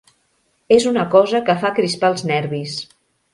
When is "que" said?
1.51-1.57